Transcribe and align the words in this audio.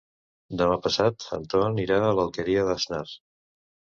Demà 0.61 0.77
passat 0.85 1.25
en 1.37 1.43
Ton 1.51 1.77
irà 1.85 1.99
a 2.05 2.09
l'Alqueria 2.21 2.63
d'Asnar. 2.71 3.05